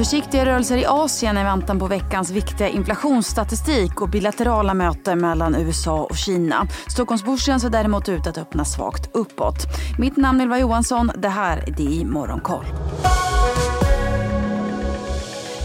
Försiktiga 0.00 0.46
rörelser 0.46 0.76
i 0.76 0.86
Asien 0.86 1.38
i 1.38 1.42
väntan 1.42 1.78
på 1.78 1.86
veckans 1.86 2.30
viktiga 2.30 2.68
inflationsstatistik 2.68 4.00
och 4.00 4.08
bilaterala 4.08 4.74
möten 4.74 5.20
mellan 5.20 5.54
USA 5.54 6.02
och 6.02 6.16
Kina. 6.16 6.68
Stockholmsbörsen 6.88 7.60
ser 7.60 7.70
däremot 7.70 8.08
ut 8.08 8.26
att 8.26 8.38
öppna 8.38 8.64
svagt 8.64 9.10
uppåt. 9.16 9.56
Mitt 9.98 10.16
namn 10.16 10.40
är 10.40 10.44
Ylva 10.44 10.58
Johansson. 10.58 11.10
Det 11.16 11.28
här 11.28 11.64
är 11.66 11.72
DI 11.72 12.04
Morgonkoll. 12.04 12.64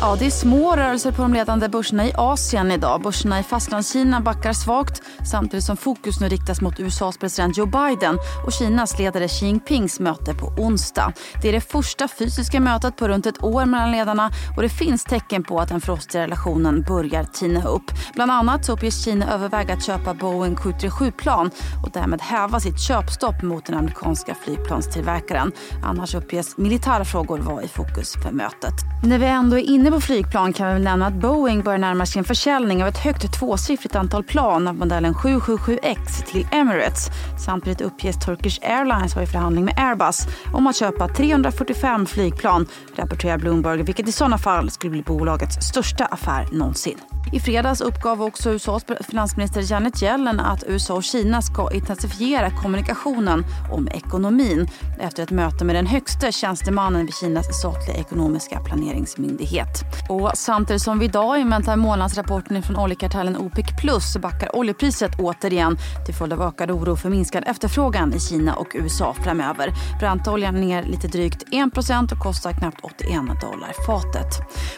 Ja, 0.05 0.15
det 0.19 0.25
är 0.25 0.31
små 0.31 0.75
rörelser 0.75 1.11
på 1.11 1.21
de 1.21 1.33
ledande 1.33 1.69
börserna 1.69 2.05
i 2.05 2.13
Asien 2.17 2.71
idag. 2.71 3.01
Börserna 3.01 3.39
i 3.39 3.43
Fastlandskina 3.43 4.21
backar 4.21 4.54
svagt 4.54 5.01
samtidigt 5.31 5.65
som 5.65 5.77
fokus 5.77 6.19
nu 6.19 6.27
riktas 6.27 6.61
mot 6.61 6.79
USAs 6.79 7.17
president 7.17 7.57
Joe 7.57 7.65
Biden 7.65 8.18
och 8.45 8.54
Kinas 8.54 8.99
ledare 8.99 9.27
Xi 9.27 9.45
Jinpings 9.45 9.99
möte 9.99 10.33
på 10.33 10.45
onsdag. 10.45 11.13
Det 11.41 11.49
är 11.49 11.54
det 11.54 11.61
första 11.61 12.07
fysiska 12.07 12.60
mötet 12.60 12.97
på 12.97 13.07
runt 13.07 13.25
ett 13.25 13.43
år 13.43 13.65
mellan 13.65 13.91
ledarna 13.91 14.32
och 14.55 14.61
det 14.61 14.69
finns 14.69 15.04
tecken 15.04 15.43
på 15.43 15.60
att 15.60 15.69
den 15.69 15.82
frostiga 15.82 16.24
relationen 16.24 16.82
börjar 16.82 17.24
tina 17.24 17.68
upp. 17.68 17.91
Bland 18.13 18.32
annat 18.32 18.65
så 18.65 18.74
uppges 18.74 19.05
Kina 19.05 19.33
överväga 19.33 19.74
att 19.74 19.83
köpa 19.83 20.13
Boeing 20.13 20.55
737-plan 20.55 21.51
och 21.83 21.91
därmed 21.93 22.21
häva 22.21 22.60
sitt 22.60 22.79
köpstopp 22.79 23.43
mot 23.43 23.65
den 23.65 23.77
amerikanska 23.77 24.35
flygplanstillverkaren. 24.35 25.51
Annars 25.83 26.15
uppges 26.15 26.57
militära 26.57 27.05
frågor 27.05 27.37
vara 27.37 27.63
i 27.63 27.68
fokus 27.68 28.13
för 28.24 28.32
mötet. 28.32 28.74
När 29.04 29.19
vi 29.19 29.25
ändå 29.25 29.57
är 29.57 29.63
inne 29.63 29.94
på 29.95 30.01
flygplan 30.01 30.54
kan 30.54 30.67
vi 30.67 30.73
väl 30.73 30.83
nämna 30.83 31.07
att 31.07 31.13
Boeing 31.13 31.63
börjar 31.63 31.77
närma 31.79 32.05
sig 32.05 32.19
en 32.19 32.25
försäljning 32.25 32.83
av 32.83 32.89
ett 32.89 32.97
högt 32.97 33.33
tvåsiffrigt 33.39 33.95
antal 33.95 34.23
plan 34.23 34.67
av 34.67 34.75
modellen 34.75 35.13
777X 35.13 36.25
till 36.31 36.47
Emirates. 36.52 37.09
Samtidigt 37.45 37.81
uppges 37.81 38.19
Turkish 38.19 38.59
Airlines 38.61 39.16
vara 39.16 39.23
i 39.23 39.27
förhandling 39.27 39.66
med 39.66 39.73
Airbus 39.77 40.27
om 40.53 40.67
att 40.67 40.75
köpa 40.75 41.08
345 41.08 42.05
flygplan, 42.05 42.67
rapporterar 42.95 43.37
Bloomberg, 43.37 43.83
vilket 43.83 44.07
i 44.07 44.11
sådana 44.11 44.37
fall 44.37 44.71
skulle 44.71 44.91
bli 44.91 45.02
bolagets 45.02 45.67
största 45.67 46.05
affär 46.05 46.47
någonsin. 46.52 46.97
I 47.36 47.39
fredags 47.39 47.81
uppgav 47.81 48.22
också 48.22 48.52
USAs 48.52 48.86
finansminister 49.09 49.72
Janet 49.72 50.03
Yellen 50.03 50.39
att 50.39 50.64
USA 50.67 50.94
och 50.94 51.03
Kina 51.03 51.42
ska 51.42 51.73
intensifiera 51.73 52.52
kommunikationen 52.52 53.45
om 53.72 53.88
ekonomin 53.88 54.67
efter 55.00 55.23
ett 55.23 55.31
möte 55.31 55.66
med 55.66 55.75
den 55.75 55.88
högste 55.88 56.31
tjänstemannen 56.31 57.05
vid 57.05 57.16
Kinas 57.16 57.59
statliga 57.59 57.97
ekonomiska 57.97 58.59
planeringsmyndighet. 58.59 59.83
Och 60.09 60.31
samtidigt 60.36 60.81
som 60.81 61.00
vi 61.00 61.05
idag 61.05 61.39
inväntar 61.39 61.75
månadsrapporten 61.75 62.64
från 62.64 62.77
oljekartellen 62.77 63.38
OPEC 63.38 63.66
plus 63.81 64.17
backar 64.17 64.55
oljepriset 64.55 65.11
återigen 65.20 65.77
till 66.05 66.16
följd 66.16 66.33
av 66.33 66.42
ökad 66.42 66.72
oro 66.72 66.95
för 66.95 67.09
minskad 67.09 67.44
efterfrågan 67.47 68.14
i 68.14 68.20
Kina 68.20 68.55
och 68.55 68.67
USA 68.73 69.14
framöver. 69.14 69.73
Brantoljan 69.99 70.55
ner 70.55 70.83
lite 70.83 71.08
drygt 71.08 71.44
1 71.52 72.11
och 72.11 72.20
kostar 72.20 72.52
knappt 72.52 72.80
81 72.83 73.11
dollar 73.42 73.86
fatet. 73.86 74.27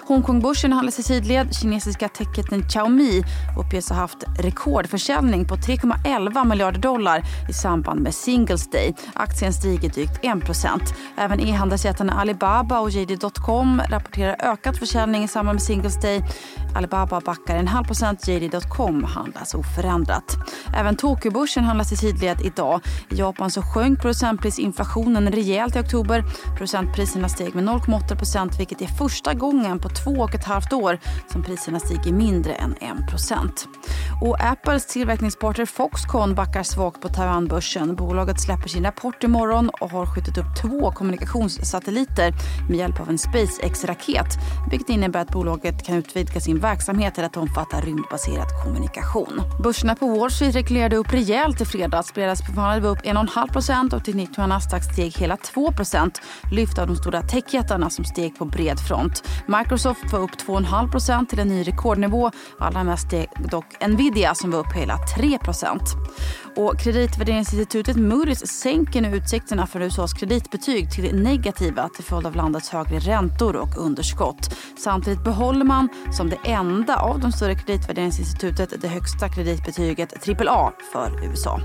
Hongkongbörsen 0.08 0.74
handlas 0.74 1.00
i 1.00 1.04
sidled. 1.04 1.56
Kinesiska 1.56 2.10
tech 2.10 2.28
Raketen 2.48 2.70
Xiaomi 2.70 3.24
uppges 3.58 3.90
ha 3.90 3.96
haft 3.96 4.24
rekordförsäljning 4.40 5.48
på 5.48 5.56
3,11 5.56 6.46
miljarder 6.46 6.80
dollar 6.80 7.24
i 7.50 7.54
samband 7.54 8.00
med 8.00 8.14
Singles 8.14 8.70
Day. 8.70 8.94
Aktien 9.14 9.54
stiger 9.54 9.90
drygt 9.90 10.24
1% 10.24 10.94
Även 11.18 11.40
e-handelsjättarna 11.40 12.14
Alibaba 12.14 12.80
och 12.80 12.90
JD.com 12.90 13.82
rapporterar 13.90 14.36
ökad 14.40 14.78
försäljning 14.78 15.24
i 15.24 15.28
samband 15.28 15.56
med 15.56 15.64
Singles 15.64 16.02
Day. 16.02 16.24
Alibaba 16.76 17.22
backar 17.22 17.56
en 17.56 17.68
halv 17.68 17.86
procent, 17.86 18.28
JD.com 18.28 19.04
handlas 19.04 19.54
oförändrat. 19.54 20.38
Även 20.76 20.96
Tokyobörsen 20.96 21.64
handlas 21.64 21.92
i 21.92 21.96
sidled 21.96 22.42
idag. 22.42 22.82
I 23.10 23.16
Japan 23.16 23.52
så 23.52 23.62
sjönk 23.62 24.02
producentprisinflationen 24.02 25.32
rejält 25.32 25.76
i 25.76 25.80
oktober. 25.80 26.24
Producentpriserna 26.58 27.30
steg 27.30 27.56
med 27.56 27.64
0,8 27.64 28.58
vilket 28.58 28.82
är 28.82 28.88
första 28.88 29.34
gången 29.34 29.80
på 29.80 29.90
två 29.90 30.12
och 30.12 30.36
ett 30.36 30.46
halvt 30.46 30.74
år 30.74 31.00
som 31.32 31.44
priserna 31.44 31.80
stiger 31.80 32.12
mindre 32.12 32.37
mindre 32.38 32.54
än 32.54 32.74
1. 32.74 33.68
Och 34.22 34.44
Apples 34.44 34.86
tillverkningspartner 34.86 35.66
Foxconn 35.66 36.36
backar 36.36 36.64
svagt 36.64 37.02
på 37.02 37.10
Taiwanbörsen. 37.10 37.96
Bolaget 37.96 38.42
släpper 38.42 38.70
sin 38.70 38.84
rapport 38.84 39.24
imorgon 39.24 39.70
och 39.70 39.92
har 39.92 40.06
skjutit 40.06 40.38
upp 40.38 40.46
två 40.62 40.92
kommunikationssatelliter 40.92 42.34
med 42.70 42.78
hjälp 42.78 43.00
av 43.00 43.10
en 43.10 43.18
SpaceX-raket 43.18 44.28
vilket 44.72 44.90
innebär 44.90 45.20
att 45.20 45.32
bolaget 45.32 45.86
kan 45.86 45.96
utvidga 45.96 46.40
sin 46.40 46.60
verksamhet 46.60 47.16
till 47.16 47.24
att 47.24 47.38
omfatta 47.38 47.82
rymdbaserad 47.82 48.48
kommunikation. 48.64 49.42
Börserna 49.64 49.96
på 49.96 50.08
Wall 50.08 50.32
Street 50.32 50.56
reglerade 50.56 50.96
upp 50.96 51.14
rejält 51.14 51.62
i 51.62 51.66
fredags. 51.66 52.12
Fredagsförhandlade 52.12 52.82
var 52.82 52.90
upp 52.90 53.06
1,5 53.06 53.96
och 53.96 54.06
teknik 54.06 54.30
och 54.38 54.50
Nasdaq 54.50 54.84
steg 54.84 55.18
hela 55.18 55.38
2. 55.38 55.72
Lyft 56.52 56.80
av 56.80 56.88
de 56.88 56.96
stora 56.96 57.22
techjättarna 57.22 57.90
som 57.90 58.06
steg 58.06 58.38
på 58.38 58.46
bred 58.46 58.80
front. 58.80 59.24
Microsoft 59.48 60.14
var 60.14 60.20
upp 60.20 60.36
2,5 60.48 61.26
till 61.26 61.40
en 61.40 61.48
ny 61.48 61.64
rekordnivå. 61.64 62.17
Allra 62.60 62.84
mest 62.84 63.08
steg 63.08 63.30
dock 63.52 63.88
Nvidia 63.88 64.36
som 64.36 64.52
var 64.52 64.60
upp 64.60 64.74
hela 64.76 64.98
3. 65.18 65.40
Och 66.58 66.80
kreditvärderingsinstitutet 66.80 67.98
Moody's 67.98 68.46
sänker 68.46 69.02
nu 69.02 69.16
utsikterna 69.16 69.68
för 69.68 69.82
USAs 69.82 70.14
kreditbetyg 70.14 70.92
till 70.92 71.16
negativa 71.16 71.90
till 71.90 72.04
följd 72.04 72.28
av 72.28 72.36
landets 72.36 72.70
högre 72.70 73.00
räntor 73.00 73.56
och 73.56 73.78
underskott. 73.78 74.56
Samtidigt 74.78 75.24
behåller 75.24 75.66
man 75.66 75.90
som 76.12 76.30
det 76.30 76.38
enda 76.44 76.96
av 76.96 77.20
de 77.20 77.32
större 77.32 77.56
kreditvärderingsinstitutet 77.56 78.82
det 78.82 78.88
högsta 78.88 79.30
kreditbetyget 79.30 80.30
AAA 80.30 80.72
för 80.94 81.26
USA. 81.26 81.60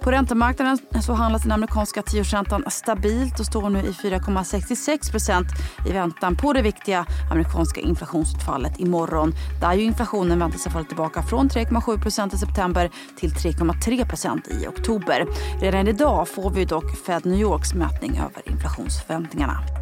På 0.00 0.10
räntemarknaden 0.10 0.78
så 1.02 1.12
handlas 1.12 1.42
den 1.42 1.52
amerikanska 1.52 2.02
tioårsräntan 2.02 2.64
stabilt 2.68 3.40
och 3.40 3.46
står 3.46 3.70
nu 3.70 3.78
i 3.78 3.90
4,66 3.90 5.10
procent 5.10 5.46
i 5.88 5.92
väntan 5.92 6.36
på 6.36 6.52
det 6.52 6.62
viktiga 6.62 7.06
amerikanska 7.30 7.80
inflationsutfallet 7.80 8.80
imorgon 8.80 9.32
där 9.60 9.74
ju 9.74 9.82
inflationen 9.82 10.38
väntas 10.38 10.64
falla 10.64 10.84
tillbaka 10.84 11.22
från 11.22 11.48
3,7 11.48 12.02
procent 12.02 12.34
i 12.34 12.38
september 12.38 12.90
till 13.16 13.30
3,3 13.30 14.08
procent 14.08 14.27
i 14.36 14.66
oktober. 14.66 15.26
Redan 15.60 15.88
idag 15.88 16.28
får 16.28 16.50
vi 16.50 16.64
dock 16.64 16.96
Fed 17.06 17.26
New 17.26 17.40
Yorks 17.40 17.74
mätning 17.74 18.10
över 18.10 18.48
inflationsförväntningarna. 18.50 19.77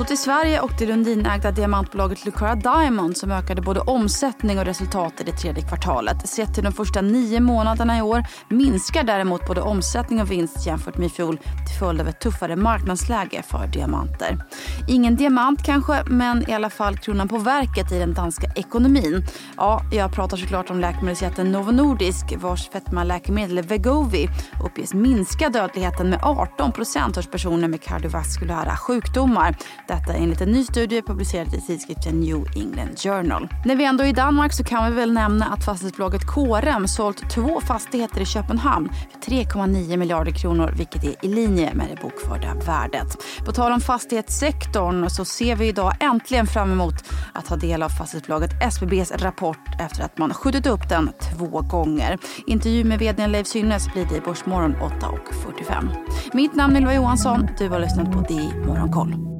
Så 0.00 0.04
till 0.04 0.18
Sverige 0.18 0.60
och 0.60 0.70
det 0.78 0.86
Lundinägda 0.86 1.50
diamantbolaget 1.50 2.24
Lucara 2.24 2.54
Diamond 2.54 3.16
som 3.16 3.30
ökade 3.30 3.62
både 3.62 3.80
omsättning 3.80 4.58
och 4.58 4.64
resultat 4.64 5.20
i 5.20 5.24
det 5.24 5.32
tredje 5.32 5.62
kvartalet. 5.62 6.28
Sett 6.28 6.54
till 6.54 6.64
de 6.64 6.72
första 6.72 7.00
nio 7.00 7.40
månaderna 7.40 7.98
i 7.98 8.02
år 8.02 8.22
minskar 8.48 9.04
däremot 9.04 9.46
både 9.46 9.60
omsättning 9.60 10.20
och 10.20 10.30
vinst 10.30 10.66
jämfört 10.66 10.98
med 10.98 11.06
i 11.06 11.10
fjol 11.10 11.36
till 11.36 11.78
följd 11.78 12.00
av 12.00 12.08
ett 12.08 12.20
tuffare 12.20 12.56
marknadsläge 12.56 13.42
för 13.42 13.66
diamanter. 13.66 14.44
Ingen 14.88 15.16
diamant 15.16 15.62
kanske, 15.62 16.02
men 16.06 16.50
i 16.50 16.52
alla 16.52 16.70
fall 16.70 16.96
kronan 16.96 17.28
på 17.28 17.38
verket 17.38 17.92
i 17.92 17.98
den 17.98 18.14
danska 18.14 18.52
ekonomin. 18.56 19.24
Ja, 19.56 19.82
jag 19.92 20.12
pratar 20.12 20.36
såklart 20.36 20.70
om 20.70 20.80
läkemedelsjätten 20.80 21.52
Novo 21.52 21.70
Nordisk 21.72 22.36
vars 22.36 22.68
fetmaläkemedel 22.70 23.62
Vegovi 23.62 24.28
uppges 24.64 24.94
minska 24.94 25.48
dödligheten 25.48 26.10
med 26.10 26.18
18% 26.18 27.16
hos 27.16 27.26
personer 27.26 27.68
med 27.68 27.82
kardiovaskulära 27.82 28.76
sjukdomar. 28.76 29.56
Detta 29.90 30.14
enligt 30.14 30.40
en 30.40 30.48
ny 30.48 30.64
studie 30.64 31.02
publicerad 31.02 31.54
i 31.54 31.60
tidskriften 31.60 32.20
New 32.20 32.46
England 32.56 32.98
Journal. 32.98 33.48
När 33.64 33.76
vi 33.76 33.84
ändå 33.84 34.04
är 34.04 34.08
i 34.08 34.12
Danmark 34.12 34.52
så 34.52 34.64
kan 34.64 34.90
vi 34.90 34.96
väl 34.96 35.12
nämna 35.12 35.46
att 35.46 35.64
fastighetsbolaget 35.64 36.26
KRM 36.26 36.88
sålt 36.88 37.30
två 37.30 37.60
fastigheter 37.60 38.20
i 38.20 38.26
Köpenhamn 38.26 38.88
för 38.88 39.30
3,9 39.30 39.96
miljarder 39.96 40.32
kronor 40.32 40.74
vilket 40.76 41.04
är 41.04 41.24
i 41.24 41.28
linje 41.28 41.74
med 41.74 41.86
det 41.90 42.02
bokförda 42.02 42.54
värdet. 42.66 43.16
På 43.46 43.52
tal 43.52 43.72
om 43.72 43.80
fastighetssektorn 43.80 45.10
så 45.10 45.24
ser 45.24 45.56
vi 45.56 45.68
idag 45.68 45.92
äntligen 46.00 46.46
fram 46.46 46.72
emot 46.72 46.94
att 47.34 47.46
ta 47.46 47.56
del 47.56 47.82
av 47.82 47.88
fastighetsbolaget 47.88 48.50
SBBs 48.62 49.12
rapport 49.12 49.80
efter 49.80 50.02
att 50.02 50.18
man 50.18 50.34
skjutit 50.34 50.66
upp 50.66 50.88
den 50.88 51.10
två 51.20 51.60
gånger. 51.60 52.18
Intervju 52.46 52.84
med 52.84 52.98
vd 52.98 53.26
Leif 53.26 53.46
Synnes 53.46 53.92
blir 53.92 54.06
det 54.06 54.16
i 54.16 54.20
Börsmorgon 54.20 54.76
8.45. 54.76 55.88
Mitt 56.32 56.54
namn 56.54 56.76
är 56.76 56.80
Ylva 56.80 56.94
Johansson. 56.94 57.48
Du 57.58 57.68
har 57.68 57.78
lyssnat 57.78 58.12
på 58.12 58.20
DI 58.20 58.52
Morgonkoll. 58.66 59.39